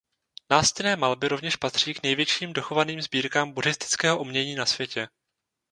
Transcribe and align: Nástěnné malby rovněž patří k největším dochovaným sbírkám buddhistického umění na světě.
Nástěnné 0.49 0.95
malby 0.95 1.27
rovněž 1.27 1.55
patří 1.55 1.93
k 1.93 2.03
největším 2.03 2.53
dochovaným 2.53 3.01
sbírkám 3.01 3.51
buddhistického 3.51 4.19
umění 4.19 4.55
na 4.55 4.65
světě. 4.65 5.07